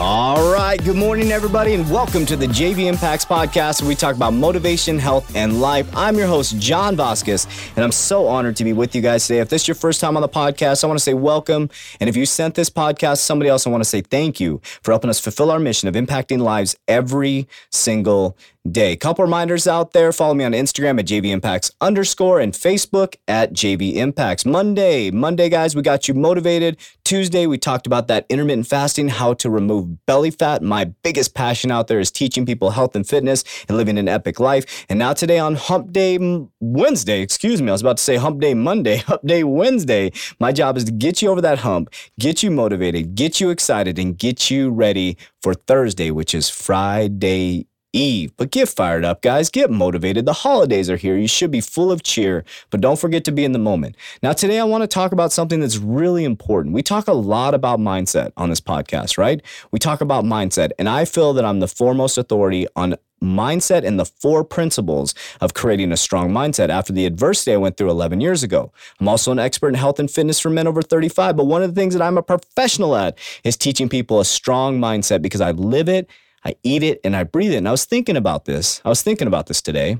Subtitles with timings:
[0.00, 0.82] All right.
[0.84, 4.96] Good morning, everybody, and welcome to the JV Impacts podcast where we talk about motivation,
[4.96, 5.90] health, and life.
[5.92, 9.40] I'm your host, John Vasquez, and I'm so honored to be with you guys today.
[9.40, 11.68] If this is your first time on the podcast, I want to say welcome.
[11.98, 14.60] And if you sent this podcast to somebody else, I want to say thank you
[14.84, 18.36] for helping us fulfill our mission of impacting lives every single
[18.72, 18.96] day.
[18.96, 20.12] Couple reminders out there.
[20.12, 24.44] Follow me on Instagram at JV Impacts underscore and Facebook at JV Impacts.
[24.44, 26.76] Monday, Monday, guys, we got you motivated.
[27.04, 30.62] Tuesday, we talked about that intermittent fasting, how to remove belly fat.
[30.62, 34.40] My biggest passion out there is teaching people health and fitness and living an epic
[34.40, 34.84] life.
[34.88, 36.18] And now today on Hump Day
[36.60, 40.10] Wednesday, excuse me, I was about to say Hump Day Monday, Hump Day Wednesday.
[40.40, 43.98] My job is to get you over that hump, get you motivated, get you excited,
[43.98, 48.32] and get you ready for Thursday, which is Friday Eve.
[48.36, 49.48] But get fired up, guys.
[49.48, 50.26] Get motivated.
[50.26, 51.16] The holidays are here.
[51.16, 53.96] You should be full of cheer, but don't forget to be in the moment.
[54.22, 56.74] Now, today I want to talk about something that's really important.
[56.74, 59.40] We talk a lot about mindset on this podcast, right?
[59.70, 63.98] We talk about mindset, and I feel that I'm the foremost authority on mindset and
[63.98, 68.20] the four principles of creating a strong mindset after the adversity I went through 11
[68.20, 68.72] years ago.
[69.00, 71.74] I'm also an expert in health and fitness for men over 35, but one of
[71.74, 75.50] the things that I'm a professional at is teaching people a strong mindset because I
[75.50, 76.08] live it
[76.48, 77.56] I eat it and I breathe it.
[77.56, 78.80] And I was thinking about this.
[78.84, 79.98] I was thinking about this today.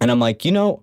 [0.00, 0.82] And I'm like, you know,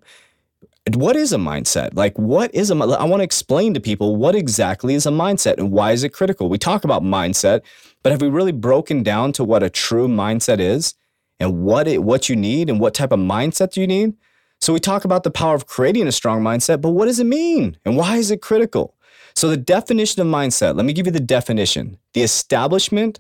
[0.94, 1.96] what is a mindset?
[1.96, 5.58] Like, what is a, I want to explain to people what exactly is a mindset
[5.58, 6.48] and why is it critical?
[6.48, 7.62] We talk about mindset,
[8.04, 10.94] but have we really broken down to what a true mindset is
[11.40, 14.14] and what it, what you need and what type of mindset do you need?
[14.62, 17.26] So we talk about the power of creating a strong mindset, but what does it
[17.26, 18.96] mean and why is it critical?
[19.36, 21.98] So the definition of mindset, let me give you the definition.
[22.14, 23.20] The establishment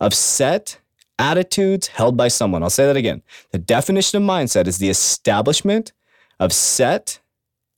[0.00, 0.78] of set
[1.18, 2.62] attitudes held by someone.
[2.62, 3.22] I'll say that again.
[3.50, 5.92] The definition of mindset is the establishment
[6.40, 7.20] of set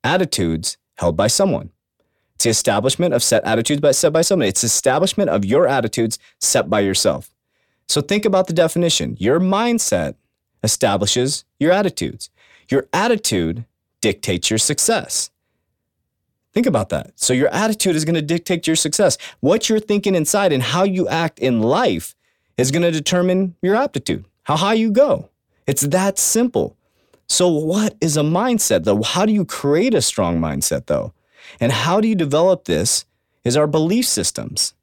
[0.02, 1.70] attitudes held by someone.
[2.34, 4.48] It's the establishment of set attitudes by, set by someone.
[4.48, 7.30] It's establishment of your attitudes set by yourself.
[7.88, 9.16] So think about the definition.
[9.18, 10.16] Your mindset
[10.62, 12.30] establishes your attitudes.
[12.70, 13.64] Your attitude
[14.00, 15.30] dictates your success.
[16.52, 17.12] Think about that.
[17.16, 19.18] So your attitude is going to dictate your success.
[19.40, 22.14] What you're thinking inside and how you act in life
[22.56, 25.28] is going to determine your aptitude, how high you go.
[25.66, 26.76] It's that simple.
[27.28, 29.02] So, what is a mindset though?
[29.02, 31.12] How do you create a strong mindset though?
[31.60, 33.04] And how do you develop this
[33.46, 34.74] is our belief systems.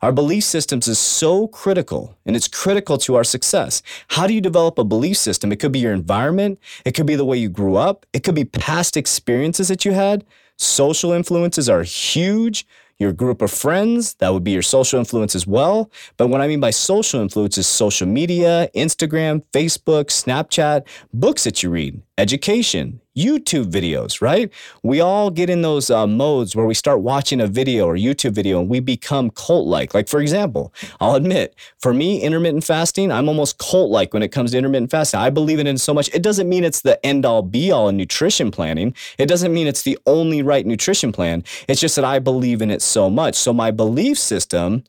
[0.00, 3.82] Our belief systems is so critical and it's critical to our success.
[4.08, 5.52] How do you develop a belief system?
[5.52, 6.58] It could be your environment.
[6.86, 8.06] It could be the way you grew up.
[8.14, 10.24] It could be past experiences that you had.
[10.56, 12.66] Social influences are huge
[12.98, 15.90] your group of friends, that would be your social influence as well.
[16.16, 21.62] But what I mean by social influence is social media, Instagram, Facebook, Snapchat, books that
[21.62, 24.52] you read, education, YouTube videos, right?
[24.82, 28.32] We all get in those uh, modes where we start watching a video or YouTube
[28.32, 29.94] video and we become cult like.
[29.94, 34.28] Like, for example, I'll admit, for me, intermittent fasting, I'm almost cult like when it
[34.28, 35.20] comes to intermittent fasting.
[35.20, 36.12] I believe in it so much.
[36.14, 38.94] It doesn't mean it's the end all be all in nutrition planning.
[39.18, 41.44] It doesn't mean it's the only right nutrition plan.
[41.68, 43.34] It's just that I believe in it so much.
[43.34, 44.84] So, my belief system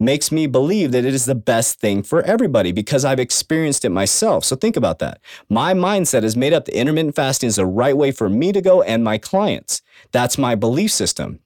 [0.00, 3.90] makes me believe that it is the best thing for everybody because I've experienced it
[3.90, 4.44] myself.
[4.44, 5.20] So think about that.
[5.48, 8.62] My mindset is made up that intermittent fasting is the right way for me to
[8.62, 9.82] go and my clients.
[10.10, 11.40] That's my belief system.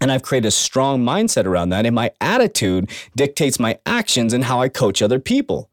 [0.00, 1.84] And I've created a strong mindset around that.
[1.84, 5.70] And my attitude dictates my actions and how I coach other people.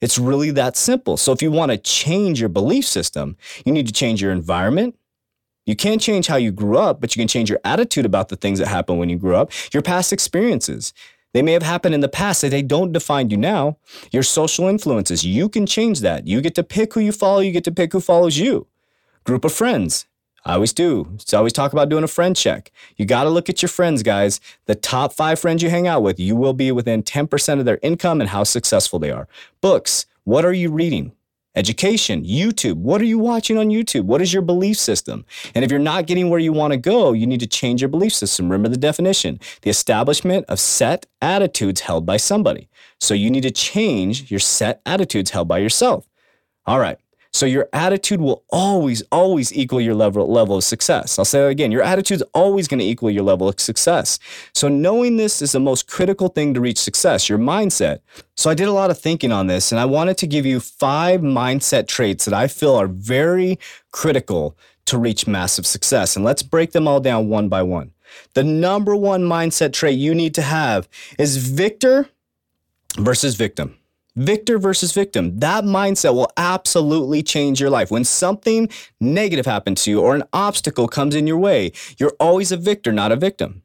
[0.00, 1.16] It's really that simple.
[1.16, 4.96] So if you want to change your belief system, you need to change your environment.
[5.66, 8.36] You can't change how you grew up, but you can change your attitude about the
[8.36, 10.92] things that happened when you grew up, your past experiences.
[11.34, 13.76] They may have happened in the past that they don't define you now.
[14.10, 16.26] Your social influences, you can change that.
[16.26, 18.66] You get to pick who you follow, you get to pick who follows you.
[19.24, 20.06] Group of friends.
[20.44, 21.16] I always do.
[21.18, 22.72] So I always talk about doing a friend check.
[22.96, 24.40] You got to look at your friends, guys.
[24.64, 27.78] The top five friends you hang out with, you will be within 10% of their
[27.82, 29.28] income and how successful they are.
[29.60, 30.06] Books.
[30.24, 31.12] What are you reading?
[31.58, 32.76] Education, YouTube.
[32.76, 34.02] What are you watching on YouTube?
[34.02, 35.26] What is your belief system?
[35.56, 37.88] And if you're not getting where you want to go, you need to change your
[37.88, 38.48] belief system.
[38.48, 42.68] Remember the definition the establishment of set attitudes held by somebody.
[43.00, 46.08] So you need to change your set attitudes held by yourself.
[46.64, 46.98] All right.
[47.32, 51.18] So your attitude will always, always equal your level, level of success.
[51.18, 51.70] I'll say that again.
[51.70, 54.18] Your attitude is always going to equal your level of success.
[54.54, 58.00] So knowing this is the most critical thing to reach success, your mindset.
[58.36, 60.60] So I did a lot of thinking on this and I wanted to give you
[60.60, 63.58] five mindset traits that I feel are very
[63.92, 66.16] critical to reach massive success.
[66.16, 67.92] And let's break them all down one by one.
[68.34, 70.88] The number one mindset trait you need to have
[71.18, 72.08] is victor
[72.96, 73.76] versus victim.
[74.18, 75.38] Victor versus victim.
[75.38, 77.88] That mindset will absolutely change your life.
[77.88, 78.68] When something
[79.00, 82.90] negative happens to you or an obstacle comes in your way, you're always a victor,
[82.90, 83.62] not a victim.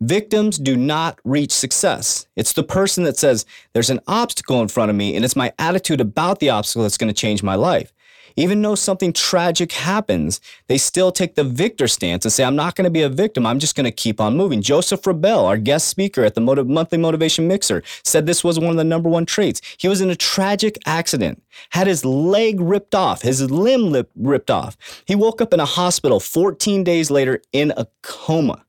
[0.00, 2.28] Victims do not reach success.
[2.36, 5.52] It's the person that says, There's an obstacle in front of me, and it's my
[5.58, 7.92] attitude about the obstacle that's going to change my life.
[8.36, 12.74] Even though something tragic happens, they still take the victor stance and say, I'm not
[12.74, 13.46] going to be a victim.
[13.46, 14.62] I'm just going to keep on moving.
[14.62, 18.70] Joseph Rebel, our guest speaker at the Motiv- Monthly Motivation Mixer, said this was one
[18.70, 19.60] of the number one traits.
[19.78, 24.50] He was in a tragic accident, had his leg ripped off, his limb lip ripped
[24.50, 24.76] off.
[25.04, 28.64] He woke up in a hospital 14 days later in a coma.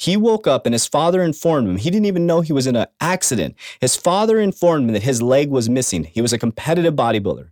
[0.00, 1.76] He woke up and his father informed him.
[1.76, 3.54] He didn't even know he was in an accident.
[3.82, 6.04] His father informed him that his leg was missing.
[6.04, 7.50] He was a competitive bodybuilder.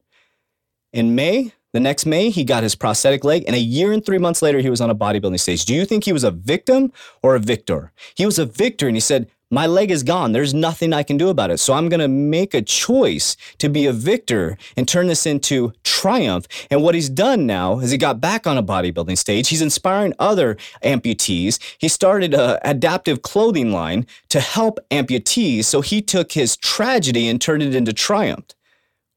[0.92, 4.16] In May, the next May, he got his prosthetic leg, and a year and three
[4.16, 5.66] months later, he was on a bodybuilding stage.
[5.66, 6.92] Do you think he was a victim
[7.22, 7.92] or a victor?
[8.14, 10.32] He was a victor, and he said, My leg is gone.
[10.32, 11.58] There's nothing I can do about it.
[11.58, 15.74] So I'm going to make a choice to be a victor and turn this into
[15.84, 16.46] triumph.
[16.70, 19.48] And what he's done now is he got back on a bodybuilding stage.
[19.48, 21.58] He's inspiring other amputees.
[21.76, 25.64] He started an adaptive clothing line to help amputees.
[25.64, 28.46] So he took his tragedy and turned it into triumph.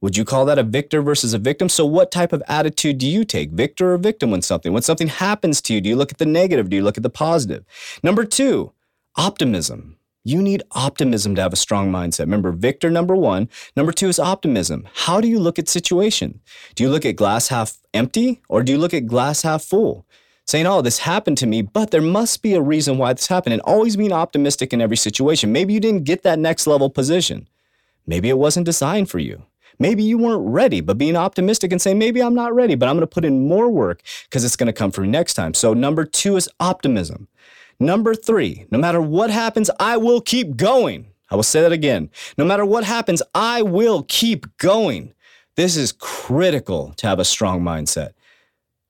[0.02, 1.70] Would you call that a victor versus a victim?
[1.70, 5.08] So, what type of attitude do you take, victor or victim, when something when something
[5.08, 5.82] happens to you?
[5.82, 6.70] Do you look at the negative?
[6.70, 7.64] Do you look at the positive?
[8.02, 8.74] Number two,
[9.16, 9.98] optimism.
[10.24, 12.22] You need optimism to have a strong mindset.
[12.22, 13.50] Remember, victor number one.
[13.76, 14.88] Number two is optimism.
[14.94, 16.42] How do you look at situation?
[16.76, 20.06] Do you look at glass half empty or do you look at glass half full?
[20.46, 23.54] Saying, oh, this happened to me, but there must be a reason why this happened.
[23.54, 25.52] And always being optimistic in every situation.
[25.52, 27.48] Maybe you didn't get that next level position.
[28.06, 29.44] Maybe it wasn't designed for you.
[29.80, 32.96] Maybe you weren't ready, but being optimistic and saying, maybe I'm not ready, but I'm
[32.96, 35.54] going to put in more work because it's going to come for me next time.
[35.54, 37.28] So, number two is optimism.
[37.80, 41.08] Number three, no matter what happens, I will keep going.
[41.32, 42.12] I will say that again.
[42.38, 45.14] No matter what happens, I will keep going.
[45.56, 48.12] This is critical to have a strong mindset.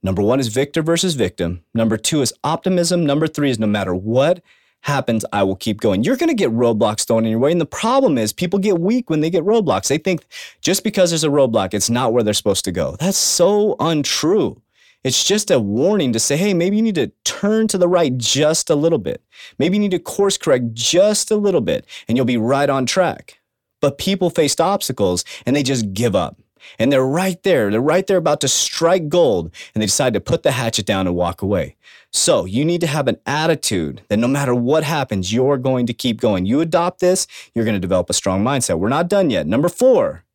[0.04, 1.64] Number one is victor versus victim.
[1.74, 3.06] Number two is optimism.
[3.06, 4.42] Number three is no matter what
[4.82, 6.04] happens, I will keep going.
[6.04, 7.52] You're going to get roadblocks thrown in your way.
[7.52, 9.88] And the problem is, people get weak when they get roadblocks.
[9.88, 10.26] They think
[10.62, 12.96] just because there's a roadblock, it's not where they're supposed to go.
[13.00, 14.62] That's so untrue.
[15.04, 18.16] It's just a warning to say, hey, maybe you need to turn to the right
[18.18, 19.24] just a little bit.
[19.58, 22.86] Maybe you need to course correct just a little bit, and you'll be right on
[22.86, 23.40] track.
[23.82, 26.41] But people faced obstacles and they just give up.
[26.80, 27.70] And they're right there.
[27.72, 31.08] They're right there about to strike gold, and they decide to put the hatchet down
[31.08, 31.76] and walk away.
[32.12, 35.94] So you need to have an attitude that no matter what happens, you're going to
[35.94, 36.46] keep going.
[36.46, 37.26] You adopt this,
[37.56, 38.80] you're going to develop a strong mindset.
[38.80, 39.48] We're not done yet.
[39.48, 40.26] Number four,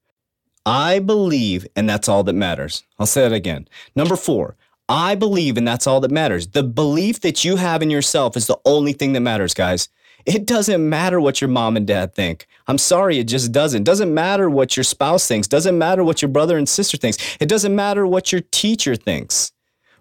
[0.65, 2.83] I believe, and that's all that matters.
[2.99, 3.69] I'll say that again.
[3.95, 4.57] Number four,
[4.89, 6.49] I believe, and that's all that matters.
[6.49, 9.89] The belief that you have in yourself is the only thing that matters, guys.
[10.27, 12.49] It doesn't matter what your mom and dad think.
[12.67, 13.85] I'm sorry, it just doesn't.
[13.85, 15.47] Doesn't matter what your spouse thinks.
[15.47, 17.17] Doesn't matter what your brother and sister thinks.
[17.39, 19.53] It doesn't matter what your teacher thinks.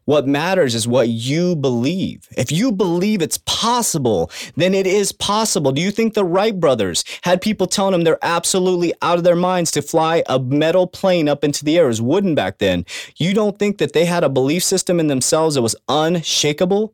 [0.06, 2.28] What matters is what you believe.
[2.38, 5.72] If you believe it's possible, then it is possible.
[5.72, 9.36] Do you think the Wright brothers had people telling them they're absolutely out of their
[9.36, 11.86] minds to fly a metal plane up into the air?
[11.86, 12.86] It was wooden back then.
[13.18, 16.94] You don't think that they had a belief system in themselves that was unshakable?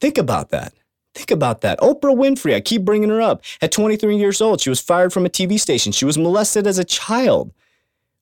[0.00, 0.72] Think about that.
[1.18, 1.78] Think about that.
[1.80, 3.42] Oprah Winfrey, I keep bringing her up.
[3.60, 5.92] At 23 years old, she was fired from a TV station.
[5.92, 7.52] She was molested as a child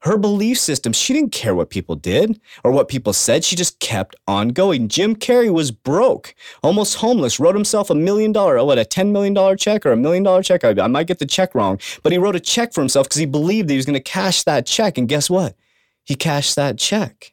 [0.01, 3.45] her belief system, she didn't care what people did or what people said.
[3.45, 4.89] She just kept on going.
[4.89, 9.57] Jim Carrey was broke, almost homeless, wrote himself a million dollar, what, a $10 million
[9.57, 10.65] check or a million dollar check?
[10.65, 13.19] I, I might get the check wrong, but he wrote a check for himself because
[13.19, 14.99] he believed that he was going to cash that check.
[14.99, 15.57] And guess what?
[16.05, 17.33] He cashed that check.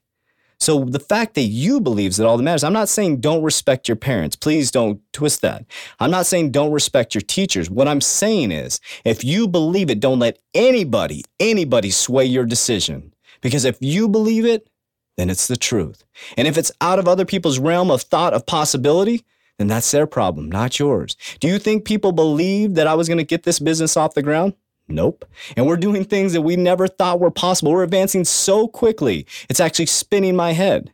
[0.64, 3.90] So the fact that you believes that all that matters, I'm not saying don't respect
[3.90, 4.38] your parents.
[4.38, 5.66] Please don't twist that.
[6.00, 7.70] I'm not saying don't respect your teachers.
[7.70, 13.14] What I'm saying is if you believe it, don't let anybody, anybody sway your decision.
[13.42, 14.70] Because if you believe it,
[15.18, 16.06] then it's the truth.
[16.38, 19.26] And if it's out of other people's realm of thought of possibility,
[19.58, 21.18] then that's their problem, not yours.
[21.42, 24.24] Do you think people believed that I was going to get this business off the
[24.24, 24.54] ground?
[24.88, 25.26] Nope.
[25.56, 27.72] And we're doing things that we never thought were possible.
[27.72, 30.92] We're advancing so quickly, it's actually spinning my head.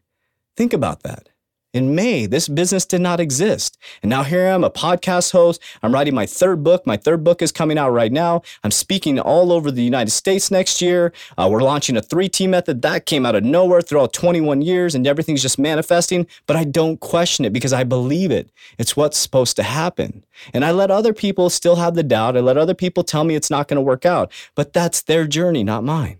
[0.55, 1.29] Think about that.
[1.71, 3.77] In May, this business did not exist.
[4.01, 5.61] And now here I am, a podcast host.
[5.83, 6.87] I'm writing my third book.
[6.87, 8.41] My third book is coming out right now.
[8.63, 11.13] I'm speaking all over the United States next year.
[11.37, 12.81] Uh, we're launching a 3T method.
[12.81, 16.25] That came out of nowhere throughout 21 years, and everything's just manifesting.
[16.47, 18.49] But I don't question it because I believe it.
[18.79, 20.25] It's what's supposed to happen.
[20.55, 22.35] And I let other people still have the doubt.
[22.35, 24.31] I let other people tell me it's not going to work out.
[24.55, 26.19] But that's their journey, not mine.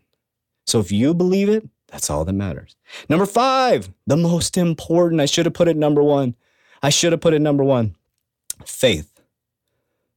[0.68, 2.76] So if you believe it, that's all that matters.
[3.08, 5.22] Number five, the most important.
[5.22, 6.36] I should have put it number one.
[6.82, 7.96] I should have put it number one
[8.66, 9.22] faith.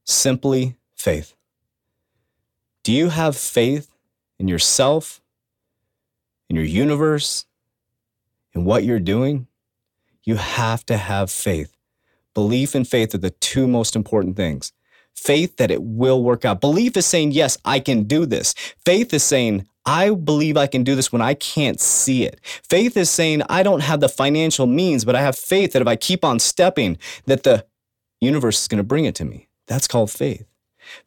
[0.05, 1.33] Simply faith.
[2.83, 3.95] Do you have faith
[4.39, 5.21] in yourself,
[6.49, 7.45] in your universe,
[8.53, 9.47] in what you're doing?
[10.23, 11.75] You have to have faith.
[12.33, 14.73] Belief and faith are the two most important things.
[15.13, 16.59] Faith that it will work out.
[16.59, 18.53] Belief is saying, yes, I can do this.
[18.83, 22.39] Faith is saying, I believe I can do this when I can't see it.
[22.43, 25.87] Faith is saying, I don't have the financial means, but I have faith that if
[25.87, 27.65] I keep on stepping, that the
[28.21, 29.49] universe is going to bring it to me.
[29.67, 30.45] That's called faith.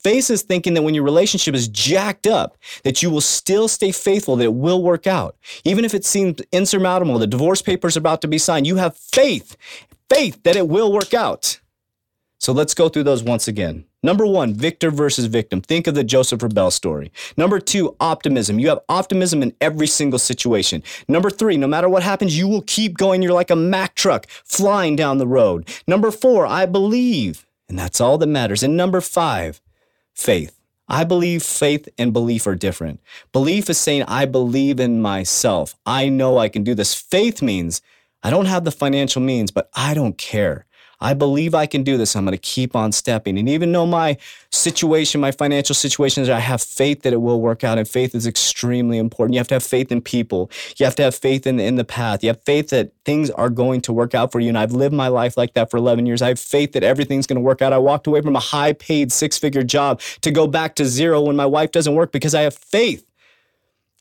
[0.03, 3.93] Faith is thinking that when your relationship is jacked up, that you will still stay
[3.93, 5.37] faithful, that it will work out.
[5.65, 8.97] Even if it seems insurmountable, the divorce papers are about to be signed, you have
[8.97, 9.57] faith,
[10.09, 11.61] faith that it will work out.
[12.39, 13.85] So let's go through those once again.
[14.07, 15.61] Number one, victor versus victim.
[15.61, 17.11] Think of the Joseph Rebell story.
[17.37, 18.61] Number two, optimism.
[18.61, 20.85] You have optimism in every single situation.
[21.09, 23.21] Number three, no matter what happens, you will keep going.
[23.21, 25.69] You're like a Mack truck flying down the road.
[25.89, 27.49] Number four, I believe.
[27.69, 28.63] And that's all that matters.
[28.63, 29.61] And number five,
[30.15, 30.57] faith.
[30.87, 33.01] I believe faith and belief are different.
[33.33, 35.75] Belief is saying, I believe in myself.
[35.85, 36.95] I know I can do this.
[36.95, 37.83] Faith means,
[38.23, 40.66] I don't have the financial means, but I don't care.
[41.01, 42.17] I believe I can do this.
[42.17, 43.39] I'm going to keep on stepping.
[43.39, 44.17] And even though my
[44.51, 47.79] situation, my financial situation is, I have faith that it will work out.
[47.79, 49.35] And faith is extremely important.
[49.35, 50.51] You have to have faith in people.
[50.79, 52.23] You have to have faith in, in the path.
[52.23, 54.49] You have faith that things are going to work out for you.
[54.49, 56.23] And I've lived my life like that for 11 years.
[56.23, 57.73] I have faith that everything's going to work out.
[57.73, 61.21] I walked away from a high paid six figure job to go back to zero
[61.21, 63.11] when my wife doesn't work because I have faith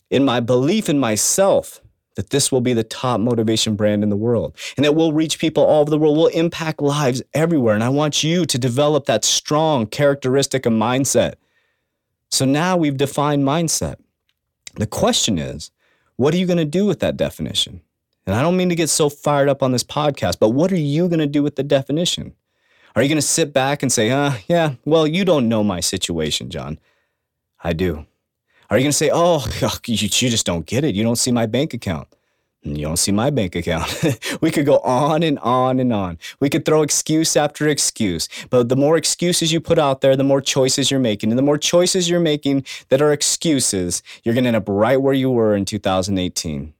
[0.09, 1.81] in my belief in myself
[2.15, 5.39] that this will be the top motivation brand in the world and that we'll reach
[5.39, 6.17] people all over the world.
[6.17, 7.75] We'll impact lives everywhere.
[7.75, 11.35] And I want you to develop that strong characteristic of mindset.
[12.29, 13.95] So now we've defined mindset.
[14.75, 15.71] The question is,
[16.15, 17.81] what are you going to do with that definition?
[18.25, 20.77] And I don't mean to get so fired up on this podcast, but what are
[20.77, 22.33] you going to do with the definition?
[22.95, 25.79] Are you going to sit back and say, uh, yeah, well, you don't know my
[25.81, 26.79] situation, John?
[27.63, 28.05] I do.
[28.69, 29.45] Are you going to say, oh,
[29.85, 30.95] you, you just don't get it?
[30.95, 32.07] You don't see my bank account.
[32.63, 34.03] You don't see my bank account.
[34.41, 36.17] we could go on and on and on.
[36.39, 38.27] We could throw excuse after excuse.
[38.49, 41.29] But the more excuses you put out there, the more choices you're making.
[41.29, 44.99] And the more choices you're making that are excuses, you're going to end up right
[44.99, 46.73] where you were in 2018.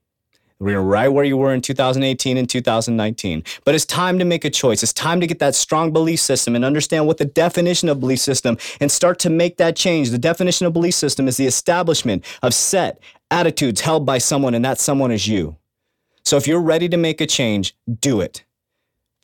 [0.60, 3.44] We're right where you were in 2018 and 2019.
[3.66, 4.84] But it's time to make a choice.
[4.84, 8.20] It's time to get that strong belief system and understand what the definition of belief
[8.20, 10.12] system and start to make that change.
[10.12, 14.64] The definition of belief system is the establishment of set attitudes held by someone, and
[14.64, 15.58] that someone is you.
[16.24, 18.46] So if you're ready to make a change, do it.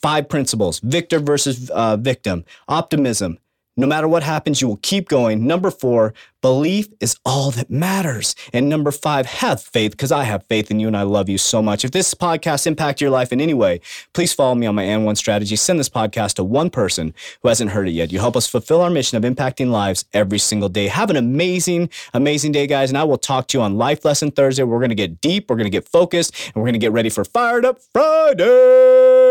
[0.01, 3.37] Five principles victor versus uh, victim, optimism,
[3.77, 5.47] no matter what happens, you will keep going.
[5.47, 8.35] Number four, belief is all that matters.
[8.51, 11.37] And number five, have faith because I have faith in you and I love you
[11.37, 11.85] so much.
[11.85, 13.79] If this podcast impacted your life in any way,
[14.13, 15.55] please follow me on my and one strategy.
[15.55, 18.11] Send this podcast to one person who hasn't heard it yet.
[18.11, 20.87] You help us fulfill our mission of impacting lives every single day.
[20.87, 22.89] Have an amazing, amazing day, guys.
[22.89, 24.63] And I will talk to you on Life Lesson Thursday.
[24.63, 26.91] We're going to get deep, we're going to get focused, and we're going to get
[26.91, 29.30] ready for Fired Up Friday.